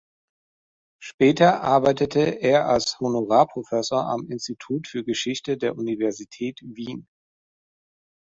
[0.99, 7.07] Später arbeitete er als Honorarprofessor am Institut für Geschichte der Universität Wien.